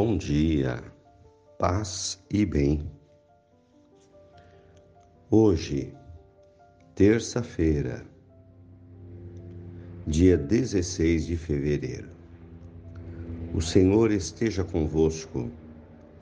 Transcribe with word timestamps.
Bom 0.00 0.16
dia, 0.16 0.80
paz 1.58 2.24
e 2.32 2.46
bem. 2.46 2.88
Hoje, 5.28 5.92
terça-feira, 6.94 8.06
dia 10.06 10.36
16 10.36 11.26
de 11.26 11.36
fevereiro. 11.36 12.10
O 13.52 13.60
Senhor 13.60 14.12
esteja 14.12 14.62
convosco, 14.62 15.50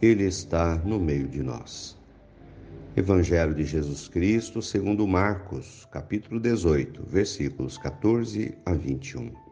Ele 0.00 0.24
está 0.24 0.76
no 0.76 0.98
meio 0.98 1.28
de 1.28 1.42
nós. 1.42 1.98
Evangelho 2.96 3.54
de 3.54 3.64
Jesus 3.64 4.08
Cristo, 4.08 4.62
segundo 4.62 5.06
Marcos, 5.06 5.86
capítulo 5.92 6.40
18, 6.40 7.02
versículos 7.06 7.76
14 7.76 8.56
a 8.64 8.72
21. 8.72 9.45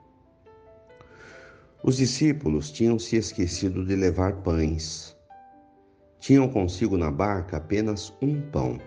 Os 1.87 1.99
discípulos 1.99 2.73
tinham 2.73 2.99
se 2.99 3.17
esquecido 3.17 3.85
de 3.85 3.95
levar 3.95 4.41
pães. 4.43 5.15
Tinham 6.19 6.49
consigo 6.49 6.97
na 6.97 7.11
barca 7.11 7.59
apenas 7.59 8.11
um 8.23 8.41
pão. 8.41 8.79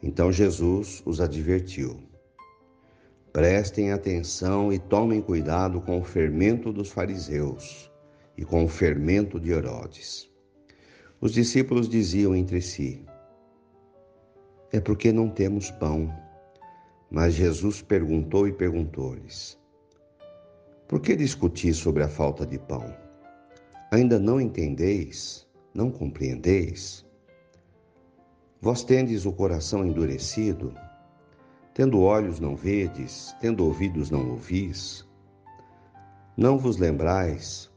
Então 0.00 0.30
Jesus 0.30 1.02
os 1.04 1.20
advertiu: 1.20 2.00
Prestem 3.32 3.90
atenção 3.90 4.72
e 4.72 4.78
tomem 4.78 5.20
cuidado 5.20 5.80
com 5.80 5.98
o 5.98 6.04
fermento 6.04 6.72
dos 6.72 6.92
fariseus 6.92 7.90
e 8.38 8.44
com 8.44 8.64
o 8.64 8.68
fermento 8.68 9.40
de 9.40 9.50
Herodes. 9.50 10.30
Os 11.20 11.32
discípulos 11.32 11.88
diziam 11.88 12.36
entre 12.36 12.62
si: 12.62 13.04
É 14.70 14.78
porque 14.78 15.10
não 15.10 15.28
temos 15.28 15.72
pão. 15.72 16.08
Mas 17.10 17.34
Jesus 17.34 17.82
perguntou 17.82 18.46
e 18.46 18.52
perguntou-lhes: 18.52 19.59
por 20.90 21.00
que 21.00 21.14
discutir 21.14 21.72
sobre 21.72 22.02
a 22.02 22.08
falta 22.08 22.44
de 22.44 22.58
pão? 22.58 22.92
Ainda 23.92 24.18
não 24.18 24.40
entendeis? 24.40 25.46
Não 25.72 25.88
compreendeis? 25.88 27.06
Vós 28.60 28.82
tendes 28.82 29.24
o 29.24 29.32
coração 29.32 29.86
endurecido? 29.86 30.74
Tendo 31.74 32.00
olhos 32.00 32.40
não 32.40 32.56
vedes, 32.56 33.32
tendo 33.40 33.64
ouvidos 33.64 34.10
não 34.10 34.30
ouvis? 34.30 35.06
Não 36.36 36.58
vos 36.58 36.76
lembrais 36.76 37.70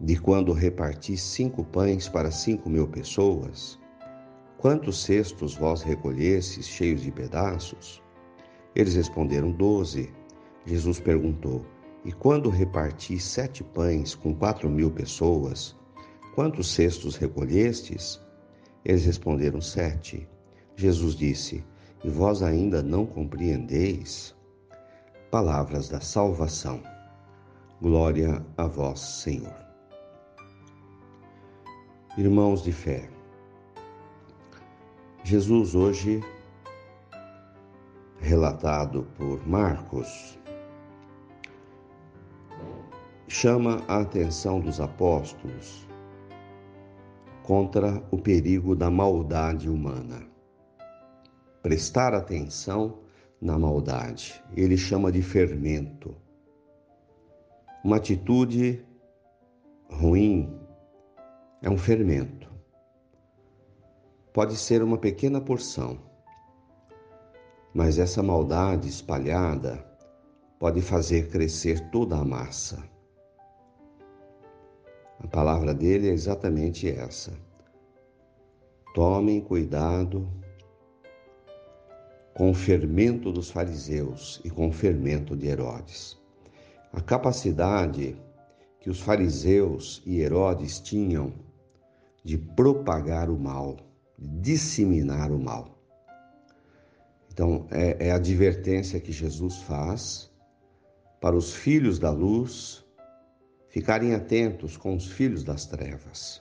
de 0.00 0.18
quando 0.18 0.52
reparti 0.52 1.16
cinco 1.16 1.62
pães 1.62 2.08
para 2.08 2.32
cinco 2.32 2.68
mil 2.68 2.88
pessoas? 2.88 3.78
Quantos 4.58 5.00
cestos 5.04 5.54
vós 5.54 5.82
recolhestes 5.82 6.66
cheios 6.66 7.02
de 7.02 7.12
pedaços? 7.12 8.02
Eles 8.74 8.96
responderam 8.96 9.52
doze. 9.52 10.12
Jesus 10.66 10.98
perguntou: 10.98 11.64
e 12.04 12.12
quando 12.12 12.50
reparti 12.50 13.18
sete 13.18 13.64
pães 13.64 14.14
com 14.14 14.34
quatro 14.34 14.68
mil 14.68 14.90
pessoas, 14.90 15.74
quantos 16.34 16.70
cestos 16.70 17.16
recolhestes? 17.16 18.22
Eles 18.84 19.06
responderam 19.06 19.60
sete. 19.60 20.28
Jesus 20.76 21.14
disse: 21.14 21.64
E 22.02 22.10
vós 22.10 22.42
ainda 22.42 22.82
não 22.82 23.06
compreendeis? 23.06 24.34
Palavras 25.30 25.88
da 25.88 26.00
salvação. 26.00 26.82
Glória 27.80 28.44
a 28.56 28.66
vós, 28.66 29.00
Senhor. 29.00 29.54
Irmãos 32.16 32.62
de 32.62 32.70
fé, 32.70 33.08
Jesus 35.24 35.74
hoje, 35.74 36.22
relatado 38.20 39.04
por 39.16 39.44
Marcos, 39.48 40.38
chama 43.44 43.84
a 43.86 44.00
atenção 44.00 44.58
dos 44.58 44.80
apóstolos 44.80 45.86
contra 47.42 48.02
o 48.10 48.16
perigo 48.16 48.74
da 48.74 48.90
maldade 48.90 49.68
humana. 49.68 50.26
Prestar 51.60 52.14
atenção 52.14 53.00
na 53.38 53.58
maldade. 53.58 54.42
Ele 54.56 54.78
chama 54.78 55.12
de 55.12 55.20
fermento. 55.20 56.16
Uma 57.84 57.96
atitude 57.96 58.82
ruim 59.90 60.58
é 61.60 61.68
um 61.68 61.76
fermento. 61.76 62.50
Pode 64.32 64.56
ser 64.56 64.82
uma 64.82 64.96
pequena 64.96 65.38
porção, 65.38 65.98
mas 67.74 67.98
essa 67.98 68.22
maldade 68.22 68.88
espalhada 68.88 69.84
pode 70.58 70.80
fazer 70.80 71.28
crescer 71.28 71.90
toda 71.90 72.16
a 72.16 72.24
massa. 72.24 72.93
A 75.20 75.26
palavra 75.26 75.72
dele 75.72 76.08
é 76.08 76.12
exatamente 76.12 76.88
essa. 76.88 77.32
Tomem 78.94 79.40
cuidado 79.40 80.28
com 82.34 82.50
o 82.50 82.54
fermento 82.54 83.32
dos 83.32 83.50
fariseus 83.50 84.40
e 84.44 84.50
com 84.50 84.68
o 84.68 84.72
fermento 84.72 85.36
de 85.36 85.46
Herodes. 85.46 86.18
A 86.92 87.00
capacidade 87.00 88.16
que 88.80 88.90
os 88.90 89.00
fariseus 89.00 90.02
e 90.04 90.20
Herodes 90.20 90.78
tinham 90.78 91.32
de 92.22 92.36
propagar 92.36 93.30
o 93.30 93.38
mal, 93.38 93.76
de 94.18 94.28
disseminar 94.40 95.32
o 95.32 95.38
mal. 95.38 95.78
Então, 97.32 97.66
é, 97.70 98.08
é 98.08 98.10
a 98.12 98.16
advertência 98.16 99.00
que 99.00 99.10
Jesus 99.10 99.56
faz 99.62 100.30
para 101.20 101.34
os 101.34 101.54
filhos 101.54 101.98
da 101.98 102.10
luz 102.10 102.83
ficarem 103.74 104.14
atentos 104.14 104.76
com 104.76 104.94
os 104.94 105.10
filhos 105.10 105.42
das 105.42 105.66
trevas. 105.66 106.40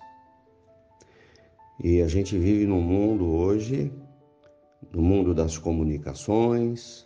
E 1.84 2.00
a 2.00 2.08
gente 2.08 2.38
vive 2.38 2.68
num 2.68 2.80
mundo 2.80 3.26
hoje, 3.26 3.92
no 4.92 5.02
mundo 5.02 5.34
das 5.34 5.58
comunicações, 5.58 7.04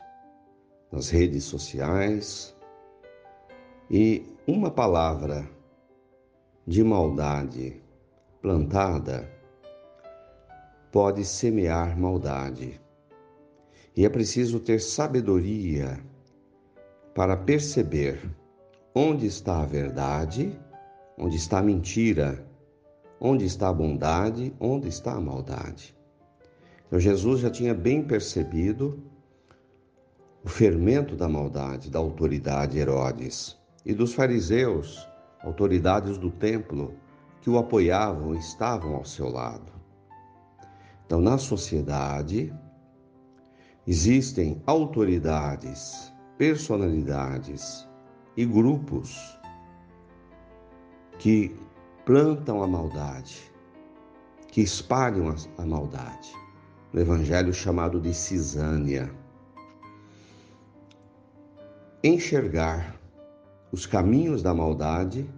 das 0.91 1.09
redes 1.09 1.45
sociais, 1.45 2.53
e 3.89 4.21
uma 4.45 4.69
palavra 4.69 5.49
de 6.67 6.83
maldade 6.83 7.81
plantada 8.41 9.31
pode 10.91 11.23
semear 11.23 11.97
maldade. 11.97 12.81
E 13.95 14.05
é 14.05 14.09
preciso 14.09 14.59
ter 14.59 14.81
sabedoria 14.81 15.97
para 17.15 17.37
perceber 17.37 18.19
Onde 18.99 19.27
está 19.27 19.61
a 19.61 19.65
verdade? 19.67 20.59
Onde 21.15 21.35
está 21.35 21.59
a 21.59 21.61
mentira? 21.61 22.43
Onde 23.21 23.45
está 23.45 23.69
a 23.69 23.73
bondade? 23.73 24.55
Onde 24.59 24.87
está 24.87 25.13
a 25.13 25.21
maldade? 25.21 25.95
Então 26.87 26.99
Jesus 26.99 27.41
já 27.41 27.51
tinha 27.51 27.75
bem 27.75 28.03
percebido 28.03 28.99
o 30.43 30.49
fermento 30.49 31.15
da 31.15 31.29
maldade 31.29 31.91
da 31.91 31.99
autoridade 31.99 32.79
Herodes 32.79 33.55
e 33.85 33.93
dos 33.93 34.15
fariseus, 34.15 35.07
autoridades 35.43 36.17
do 36.17 36.31
templo, 36.31 36.95
que 37.43 37.51
o 37.51 37.59
apoiavam 37.59 38.33
e 38.33 38.39
estavam 38.39 38.95
ao 38.95 39.05
seu 39.05 39.29
lado. 39.29 39.71
Então, 41.05 41.21
na 41.21 41.37
sociedade, 41.37 42.51
existem 43.85 44.59
autoridades, 44.65 46.11
personalidades 46.35 47.86
e 48.37 48.45
grupos 48.45 49.35
que 51.17 51.55
plantam 52.05 52.61
a 52.61 52.67
maldade, 52.67 53.51
que 54.49 54.61
espalham 54.61 55.33
a, 55.57 55.65
maldade. 55.65 56.31
No 56.93 57.01
evangelho 57.01 57.53
chamado 57.53 57.99
de 57.99 58.13
Cisânia. 58.13 59.11
Enxergar 62.03 62.95
os 63.71 63.85
caminhos 63.85 64.41
da 64.41 64.53
maldade 64.53 65.29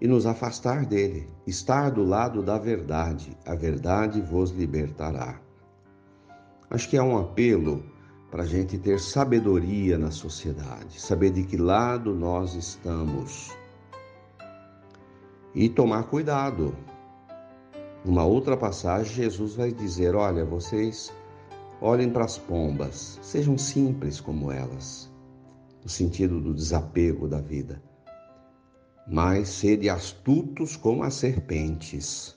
e 0.00 0.06
nos 0.06 0.26
afastar 0.26 0.84
dele, 0.84 1.28
estar 1.46 1.90
do 1.90 2.04
lado 2.04 2.42
da 2.42 2.58
verdade, 2.58 3.36
a 3.46 3.54
verdade 3.54 4.20
vos 4.20 4.50
libertará. 4.50 5.40
Acho 6.70 6.88
que 6.88 6.96
é 6.96 7.02
um 7.02 7.18
apelo 7.18 7.84
para 8.34 8.42
a 8.42 8.46
gente 8.46 8.76
ter 8.78 8.98
sabedoria 8.98 9.96
na 9.96 10.10
sociedade, 10.10 11.00
saber 11.00 11.30
de 11.30 11.44
que 11.44 11.56
lado 11.56 12.12
nós 12.12 12.56
estamos 12.56 13.56
e 15.54 15.68
tomar 15.68 16.02
cuidado. 16.08 16.76
Numa 18.04 18.24
outra 18.24 18.56
passagem, 18.56 19.14
Jesus 19.14 19.54
vai 19.54 19.70
dizer: 19.70 20.16
Olha, 20.16 20.44
vocês 20.44 21.12
olhem 21.80 22.10
para 22.10 22.24
as 22.24 22.36
pombas, 22.36 23.20
sejam 23.22 23.56
simples 23.56 24.20
como 24.20 24.50
elas, 24.50 25.08
no 25.84 25.88
sentido 25.88 26.40
do 26.40 26.52
desapego 26.52 27.28
da 27.28 27.40
vida, 27.40 27.80
mas 29.06 29.48
sede 29.48 29.88
astutos 29.88 30.74
como 30.74 31.04
as 31.04 31.14
serpentes. 31.14 32.36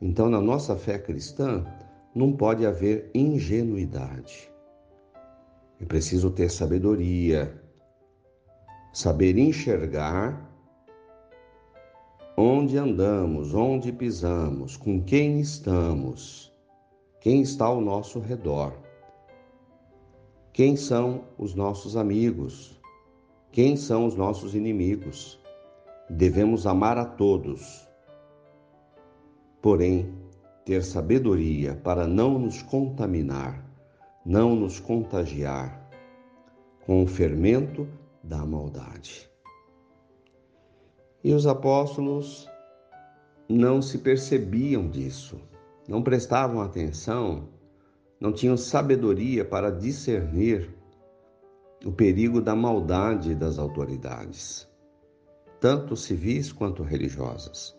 Então, 0.00 0.30
na 0.30 0.40
nossa 0.40 0.74
fé 0.76 0.98
cristã, 0.98 1.62
não 2.14 2.32
pode 2.32 2.64
haver 2.64 3.10
ingenuidade. 3.14 4.53
É 5.84 5.86
preciso 5.86 6.30
ter 6.30 6.50
sabedoria, 6.50 7.62
saber 8.90 9.36
enxergar 9.36 10.50
onde 12.38 12.78
andamos, 12.78 13.52
onde 13.54 13.92
pisamos, 13.92 14.78
com 14.78 15.04
quem 15.04 15.40
estamos, 15.40 16.50
quem 17.20 17.42
está 17.42 17.66
ao 17.66 17.82
nosso 17.82 18.18
redor, 18.18 18.72
quem 20.54 20.74
são 20.74 21.26
os 21.36 21.54
nossos 21.54 21.98
amigos, 21.98 22.80
quem 23.52 23.76
são 23.76 24.06
os 24.06 24.14
nossos 24.14 24.54
inimigos. 24.54 25.38
Devemos 26.08 26.66
amar 26.66 26.96
a 26.96 27.04
todos, 27.04 27.86
porém, 29.60 30.14
ter 30.64 30.82
sabedoria 30.82 31.74
para 31.74 32.06
não 32.06 32.38
nos 32.38 32.62
contaminar, 32.62 33.73
não 34.24 34.56
nos 34.56 34.80
contagiar 34.80 35.90
com 36.86 37.02
o 37.02 37.06
fermento 37.06 37.86
da 38.22 38.44
maldade. 38.44 39.30
E 41.22 41.32
os 41.32 41.46
apóstolos 41.46 42.48
não 43.48 43.82
se 43.82 43.98
percebiam 43.98 44.88
disso, 44.88 45.40
não 45.86 46.02
prestavam 46.02 46.60
atenção, 46.62 47.48
não 48.18 48.32
tinham 48.32 48.56
sabedoria 48.56 49.44
para 49.44 49.70
discernir 49.70 50.74
o 51.84 51.92
perigo 51.92 52.40
da 52.40 52.56
maldade 52.56 53.34
das 53.34 53.58
autoridades, 53.58 54.66
tanto 55.60 55.96
civis 55.96 56.50
quanto 56.50 56.82
religiosas. 56.82 57.76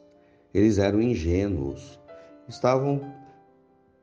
Eles 0.53 0.77
eram 0.77 1.01
ingênuos, 1.01 1.99
estavam 2.47 3.01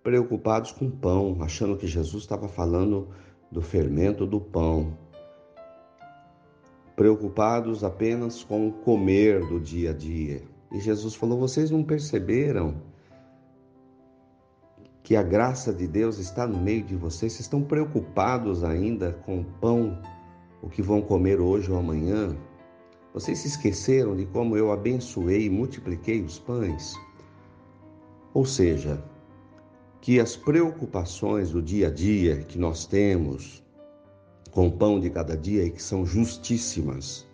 preocupados 0.02 0.72
com 0.72 0.90
pão, 0.90 1.38
achando 1.40 1.76
que 1.76 1.86
Jesus 1.86 2.24
estava 2.24 2.48
falando 2.48 3.08
do 3.50 3.62
fermento 3.62 4.26
do 4.26 4.40
pão, 4.40 4.96
preocupados 6.96 7.84
apenas 7.84 8.42
com 8.42 8.68
o 8.68 8.72
comer 8.72 9.46
do 9.46 9.60
dia 9.60 9.90
a 9.90 9.94
dia. 9.94 10.42
E 10.72 10.80
Jesus 10.80 11.14
falou: 11.14 11.38
Vocês 11.38 11.70
não 11.70 11.84
perceberam 11.84 12.74
que 15.02 15.16
a 15.16 15.22
graça 15.22 15.72
de 15.72 15.86
Deus 15.86 16.18
está 16.18 16.46
no 16.46 16.58
meio 16.58 16.82
de 16.82 16.96
vocês? 16.96 17.32
Vocês 17.32 17.40
estão 17.40 17.62
preocupados 17.62 18.64
ainda 18.64 19.12
com 19.24 19.40
o 19.40 19.44
pão, 19.44 19.98
o 20.62 20.68
que 20.68 20.82
vão 20.82 21.02
comer 21.02 21.40
hoje 21.40 21.70
ou 21.70 21.78
amanhã? 21.78 22.36
Vocês 23.12 23.40
se 23.40 23.48
esqueceram 23.48 24.16
de 24.16 24.24
como 24.26 24.56
eu 24.56 24.72
abençoei 24.72 25.44
e 25.44 25.50
multipliquei 25.50 26.22
os 26.22 26.38
pães? 26.38 26.94
Ou 28.32 28.46
seja, 28.46 29.04
que 30.02 30.18
as 30.18 30.34
preocupações 30.34 31.52
do 31.52 31.62
dia 31.62 31.86
a 31.86 31.90
dia 31.90 32.38
que 32.38 32.58
nós 32.58 32.84
temos, 32.84 33.62
com 34.50 34.66
o 34.66 34.72
pão 34.72 34.98
de 34.98 35.08
cada 35.08 35.36
dia 35.36 35.64
e 35.64 35.70
que 35.70 35.80
são 35.80 36.04
justíssimas. 36.04 37.24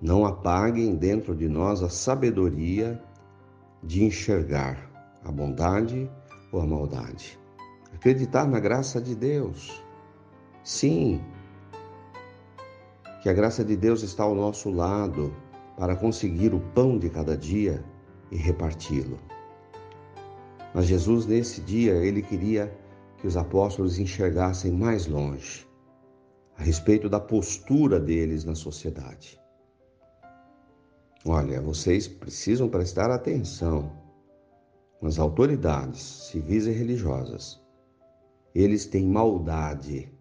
Não 0.00 0.24
apaguem 0.24 0.94
dentro 0.94 1.34
de 1.34 1.48
nós 1.48 1.82
a 1.82 1.88
sabedoria 1.88 3.02
de 3.82 4.04
enxergar 4.04 4.88
a 5.24 5.32
bondade 5.32 6.08
ou 6.52 6.60
a 6.60 6.66
maldade. 6.66 7.36
Acreditar 7.92 8.46
na 8.46 8.60
graça 8.60 9.00
de 9.00 9.16
Deus. 9.16 9.82
Sim, 10.62 11.20
que 13.20 13.28
a 13.28 13.32
graça 13.32 13.64
de 13.64 13.76
Deus 13.76 14.04
está 14.04 14.22
ao 14.22 14.34
nosso 14.34 14.70
lado 14.70 15.34
para 15.76 15.96
conseguir 15.96 16.54
o 16.54 16.60
pão 16.60 16.96
de 16.96 17.10
cada 17.10 17.36
dia 17.36 17.84
e 18.30 18.36
reparti-lo. 18.36 19.18
Mas 20.74 20.86
Jesus, 20.86 21.24
nesse 21.24 21.60
dia, 21.60 21.94
ele 21.94 22.20
queria 22.20 22.76
que 23.18 23.28
os 23.28 23.36
apóstolos 23.36 24.00
enxergassem 24.00 24.72
mais 24.72 25.06
longe 25.06 25.64
a 26.58 26.62
respeito 26.62 27.08
da 27.08 27.20
postura 27.20 28.00
deles 28.00 28.44
na 28.44 28.56
sociedade. 28.56 29.40
Olha, 31.24 31.60
vocês 31.60 32.08
precisam 32.08 32.68
prestar 32.68 33.10
atenção 33.10 33.90
nas 35.00 35.18
autoridades 35.18 36.00
civis 36.02 36.66
e 36.66 36.70
religiosas. 36.70 37.62
Eles 38.54 38.84
têm 38.84 39.06
maldade 39.06 40.12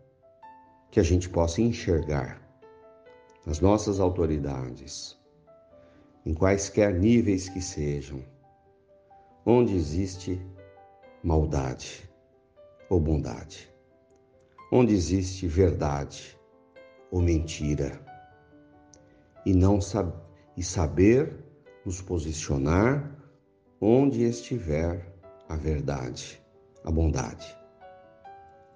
que 0.91 0.99
a 0.99 1.03
gente 1.03 1.29
possa 1.29 1.61
enxergar 1.61 2.41
nas 3.45 3.59
nossas 3.59 3.99
autoridades, 3.99 5.17
em 6.25 6.33
quaisquer 6.33 6.93
níveis 6.93 7.49
que 7.49 7.61
sejam, 7.61 8.23
onde 9.45 9.75
existe 9.75 10.41
maldade 11.23 12.09
ou 12.89 12.99
bondade 12.99 13.73
onde 14.75 14.91
existe 14.95 15.45
verdade 15.45 16.35
ou 17.11 17.21
mentira, 17.21 18.01
e 19.45 19.53
não 19.53 19.79
sab 19.79 20.11
e 20.57 20.63
saber 20.63 21.45
nos 21.85 22.01
posicionar 22.01 23.15
onde 23.79 24.23
estiver 24.23 25.13
a 25.47 25.55
verdade, 25.55 26.41
a 26.83 26.89
bondade. 26.89 27.55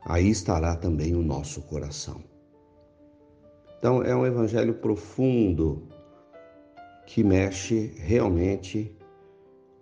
Aí 0.06 0.30
estará 0.30 0.75
também 0.75 1.16
o 1.16 1.24
nosso 1.24 1.64
coração. 1.64 2.24
Então 3.80 4.04
é 4.04 4.16
um 4.16 4.24
evangelho 4.24 4.75
profundo 4.75 5.88
que 7.08 7.24
mexe 7.24 7.94
realmente 7.98 8.96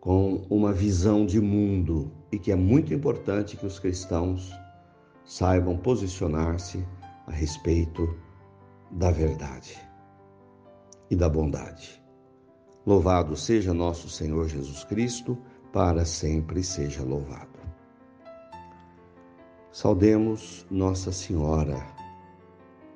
com 0.05 0.45
uma 0.51 0.71
visão 0.71 1.25
de 1.25 1.41
mundo 1.41 2.11
e 2.31 2.37
que 2.37 2.51
é 2.51 2.55
muito 2.55 2.93
importante 2.93 3.57
que 3.57 3.65
os 3.65 3.79
cristãos 3.79 4.53
saibam 5.23 5.75
posicionar-se 5.75 6.85
a 7.25 7.31
respeito 7.31 8.15
da 8.91 9.09
verdade 9.09 9.75
e 11.09 11.15
da 11.15 11.27
bondade. 11.27 11.99
Louvado 12.85 13.35
seja 13.35 13.73
nosso 13.73 14.07
Senhor 14.07 14.47
Jesus 14.47 14.83
Cristo, 14.83 15.35
para 15.73 16.05
sempre 16.05 16.63
seja 16.63 17.01
louvado. 17.01 17.59
Saudemos 19.71 20.67
Nossa 20.69 21.11
Senhora, 21.11 21.83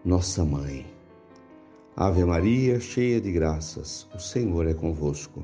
nossa 0.05 0.45
mãe. 0.45 0.85
Ave 1.95 2.23
Maria, 2.23 2.79
cheia 2.79 3.19
de 3.19 3.31
graças, 3.31 4.07
o 4.13 4.19
Senhor 4.19 4.67
é 4.67 4.75
convosco. 4.75 5.43